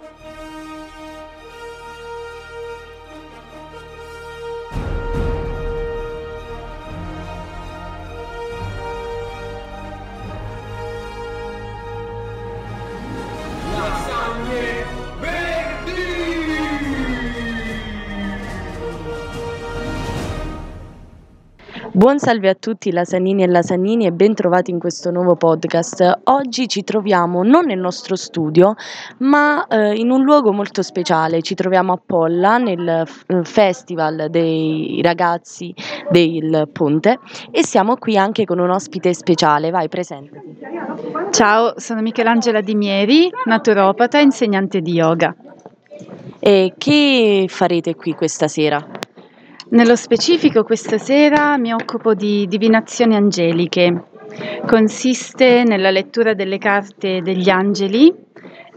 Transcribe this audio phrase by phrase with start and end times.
[0.00, 0.31] Thank you.
[21.94, 26.20] Buon salve a tutti lasanini e lasanini e bentrovati in questo nuovo podcast.
[26.24, 28.76] Oggi ci troviamo non nel nostro studio,
[29.18, 31.42] ma eh, in un luogo molto speciale.
[31.42, 35.74] Ci troviamo a Polla nel f- festival dei ragazzi
[36.08, 37.18] del Ponte
[37.50, 39.68] e siamo qui anche con un ospite speciale.
[39.68, 40.56] Vai, presentati.
[41.28, 45.36] Ciao, sono Michelangela Di Mieri, naturopata e insegnante di yoga.
[46.38, 48.82] E che farete qui questa sera?
[49.72, 54.04] Nello specifico questa sera mi occupo di divinazioni angeliche.
[54.66, 58.14] Consiste nella lettura delle carte degli angeli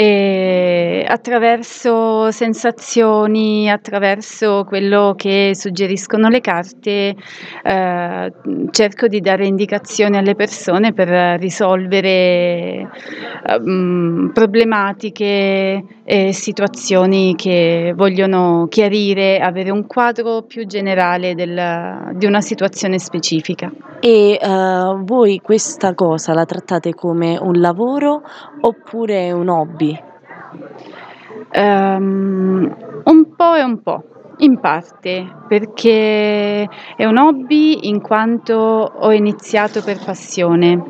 [0.00, 7.16] e attraverso sensazioni, attraverso quello che suggeriscono le carte,
[7.64, 8.32] eh,
[8.70, 12.08] cerco di dare indicazioni alle persone per risolvere
[12.78, 22.40] eh, problematiche e situazioni che vogliono chiarire, avere un quadro più generale del, di una
[22.40, 23.70] situazione specifica.
[24.00, 28.22] E uh, voi questa cosa la trattate come un lavoro
[28.60, 29.87] oppure un hobby?
[31.54, 34.04] Um, un po' e un po',
[34.38, 40.80] in parte, perché è un hobby in quanto ho iniziato per passione.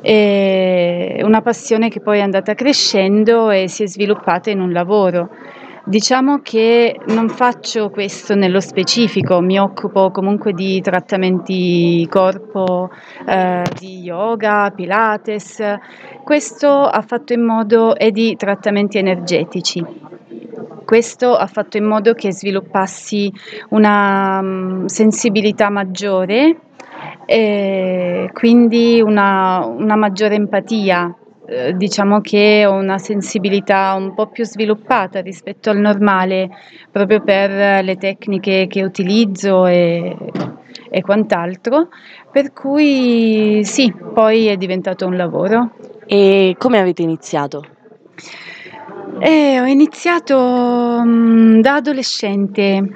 [0.00, 5.28] È una passione che poi è andata crescendo e si è sviluppata in un lavoro.
[5.84, 12.90] Diciamo che non faccio questo nello specifico, mi occupo comunque di trattamenti corpo,
[13.26, 15.62] eh, di yoga, pilates,
[16.22, 19.82] questo ha fatto in modo e di trattamenti energetici.
[20.84, 23.32] Questo ha fatto in modo che sviluppassi
[23.70, 26.58] una um, sensibilità maggiore
[27.24, 31.14] e quindi una, una maggiore empatia
[31.50, 36.48] eh, diciamo che ho una sensibilità un po' più sviluppata rispetto al normale
[36.92, 40.16] proprio per le tecniche che utilizzo e,
[40.88, 41.88] e quant'altro,
[42.30, 45.72] per cui sì, poi è diventato un lavoro.
[46.06, 47.64] E come avete iniziato?
[49.18, 52.88] Eh, ho iniziato um, da adolescente,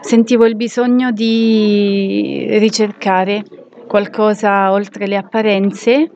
[0.00, 3.42] sentivo il bisogno di ricercare
[3.88, 6.10] qualcosa oltre le apparenze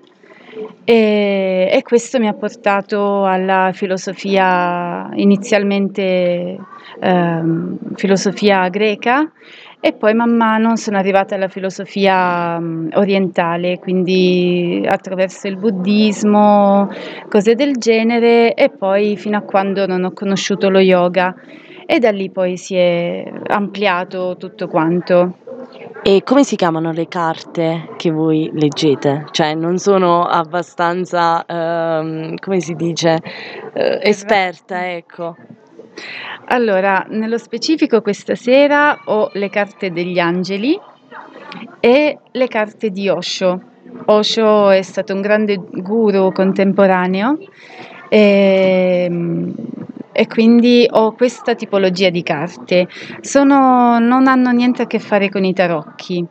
[0.85, 6.59] e, e, questo mi ha portato alla filosofia, inizialmente
[7.01, 9.31] ehm, filosofia greca.
[9.83, 16.87] E poi man mano sono arrivata alla filosofia um, orientale, quindi attraverso il buddismo,
[17.31, 18.55] cose del genere.
[18.55, 21.35] E poi fino a quando non ho conosciuto lo yoga.
[21.87, 25.50] E da lì poi si è ampliato tutto quanto.
[26.03, 29.27] E come si chiamano le carte che voi leggete?
[29.31, 33.21] Cioè, non sono abbastanza, ehm, come si dice,
[33.75, 35.37] eh, esperta, ecco.
[36.47, 40.81] Allora, nello specifico questa sera ho le carte degli angeli
[41.81, 43.61] e le carte di Osho.
[44.07, 47.37] Osho è stato un grande guru contemporaneo
[48.09, 49.07] e
[50.13, 52.89] e quindi ho questa tipologia di carte.
[53.21, 56.25] Sono, non hanno niente a che fare con i tarocchi.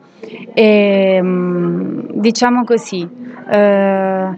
[0.54, 3.08] E, ehm, diciamo così,
[3.50, 4.30] eh,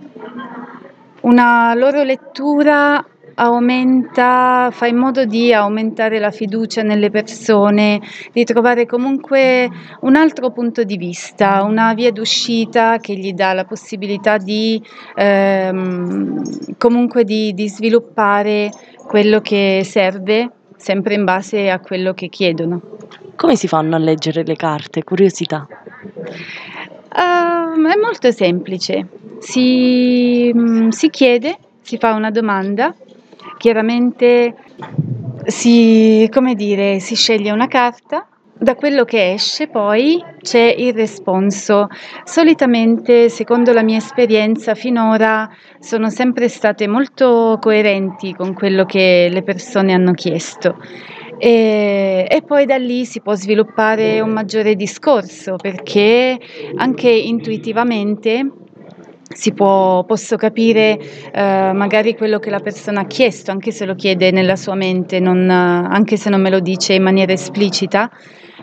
[1.21, 3.03] una loro lettura
[3.41, 7.99] aumenta, fa in modo di aumentare la fiducia nelle persone,
[8.31, 9.67] di trovare comunque
[10.01, 14.81] un altro punto di vista, una via d'uscita che gli dà la possibilità di
[15.15, 18.69] ehm, comunque di, di sviluppare
[19.07, 22.79] quello che serve sempre in base a quello che chiedono.
[23.35, 25.03] Come si fanno a leggere le carte?
[25.03, 25.67] Curiosità.
[27.13, 29.07] Uh, è molto semplice.
[29.39, 32.93] Si, mm, si, chiede, si fa una domanda,
[33.61, 34.55] chiaramente
[35.45, 38.25] si, dire, si sceglie una carta
[38.57, 41.87] da quello che esce poi c'è il responso.
[42.23, 45.47] Solitamente, secondo la mia esperienza finora,
[45.79, 50.77] sono sempre state molto coerenti con quello che le persone hanno chiesto.
[51.37, 56.39] E, e, poi da lì si può sviluppare un maggiore discorso perché
[56.75, 58.47] anche intuitivamente
[59.33, 60.99] si può, posso capire
[61.31, 65.19] eh, magari quello che la persona ha chiesto, anche se lo chiede nella sua mente,
[65.19, 68.09] non, anche se non me lo dice in maniera esplicita,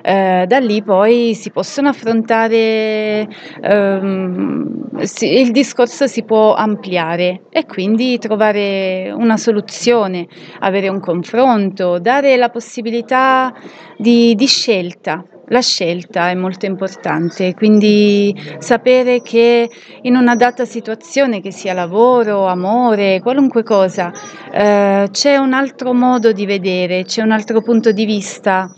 [0.03, 3.29] eh, da lì poi si possono affrontare,
[3.61, 10.27] ehm, si, il discorso si può ampliare e quindi trovare una soluzione,
[10.61, 13.53] avere un confronto, dare la possibilità
[13.97, 15.25] di, di scelta.
[15.49, 19.71] La scelta è molto importante, quindi sapere che
[20.03, 24.13] in una data situazione, che sia lavoro, amore, qualunque cosa,
[24.53, 28.71] eh, c'è un altro modo di vedere, c'è un altro punto di vista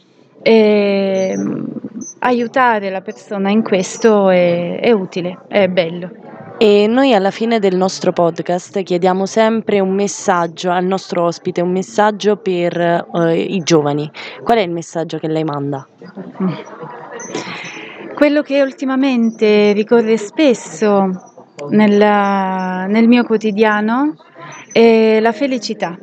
[0.43, 1.65] e mm,
[2.21, 6.30] aiutare la persona in questo è, è utile, è bello.
[6.63, 11.73] E noi alla fine del nostro podcast chiediamo sempre un messaggio al nostro ospite, un
[11.73, 14.11] messaggio per eh, i giovani.
[14.43, 15.89] Qual è il messaggio che lei manda?
[18.15, 21.09] Quello che ultimamente ricorre spesso
[21.71, 24.17] nella, nel mio quotidiano
[24.71, 25.97] è la felicità.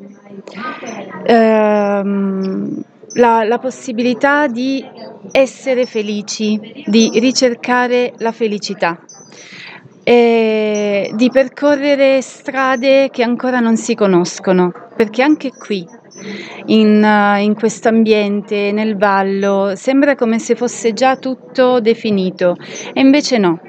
[1.23, 2.83] Ehm,
[3.13, 4.83] la, la possibilità di
[5.31, 8.99] essere felici, di ricercare la felicità
[10.09, 15.85] e di percorrere strade che ancora non si conoscono, perché anche qui,
[16.67, 17.05] in,
[17.39, 22.55] in questo ambiente, nel vallo, sembra come se fosse già tutto definito
[22.93, 23.59] e invece no.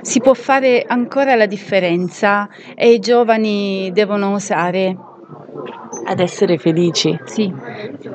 [0.00, 4.96] Si può fare ancora la differenza e i giovani devono osare
[6.04, 7.18] ad essere felici.
[7.24, 7.52] Sì.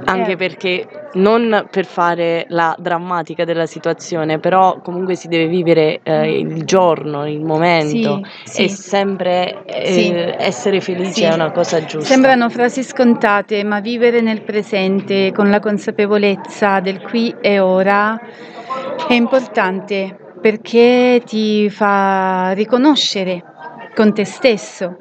[0.06, 0.36] Anche Eh.
[0.38, 6.64] perché non per fare la drammatica della situazione, però comunque si deve vivere eh, il
[6.64, 8.76] giorno, il momento Sì, e sì.
[8.76, 10.12] sempre eh, Sì.
[10.14, 12.08] essere felici è una cosa giusta.
[12.08, 18.20] Sembrano frasi scontate, ma vivere nel presente con la consapevolezza del qui e ora
[19.08, 23.44] è importante perché ti fa riconoscere
[23.96, 25.00] con te stesso,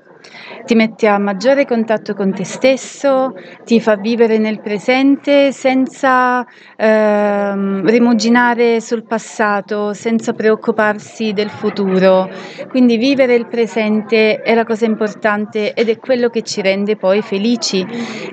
[0.65, 3.35] ti mette a maggiore contatto con te stesso,
[3.65, 6.45] ti fa vivere nel presente senza
[6.77, 12.31] ehm, rimuginare sul passato, senza preoccuparsi del futuro.
[12.69, 17.21] Quindi vivere il presente è la cosa importante ed è quello che ci rende poi
[17.21, 17.87] felici.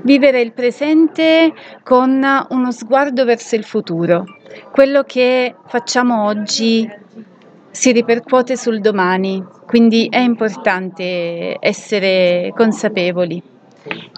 [0.03, 1.53] Vivere il presente
[1.83, 4.23] con uno sguardo verso il futuro.
[4.71, 6.87] Quello che facciamo oggi
[7.71, 13.51] si ripercuote sul domani, quindi è importante essere consapevoli.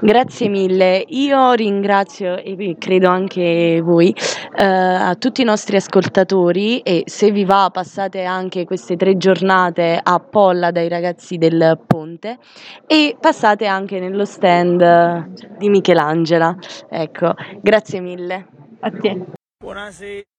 [0.02, 4.14] Grazie mille, io ringrazio e credo anche voi,
[4.58, 9.98] eh, a tutti i nostri ascoltatori e se vi va passate anche queste tre giornate
[10.04, 12.40] a Polla dai ragazzi del Ponte
[12.86, 16.58] e passate anche nello stand di Michelangela.
[16.90, 18.48] Ecco, grazie mille.
[18.82, 19.18] A te.
[19.64, 20.33] Buonasera.